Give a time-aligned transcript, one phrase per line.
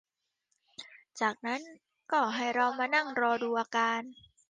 [1.21, 1.61] จากนั้น
[2.11, 4.01] ก็ให้เรามานั่งรอดูอาการ